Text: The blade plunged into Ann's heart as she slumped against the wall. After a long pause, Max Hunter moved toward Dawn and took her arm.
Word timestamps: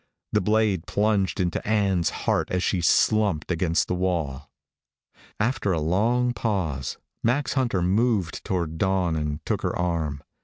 The 0.31 0.41
blade 0.41 0.87
plunged 0.87 1.39
into 1.39 1.61
Ann's 1.63 2.09
heart 2.25 2.49
as 2.49 2.63
she 2.63 2.81
slumped 2.81 3.51
against 3.51 3.87
the 3.87 3.93
wall. 3.93 4.49
After 5.39 5.73
a 5.73 5.79
long 5.79 6.33
pause, 6.33 6.97
Max 7.23 7.53
Hunter 7.53 7.83
moved 7.83 8.43
toward 8.43 8.79
Dawn 8.79 9.15
and 9.15 9.45
took 9.45 9.61
her 9.61 9.77
arm. 9.77 10.23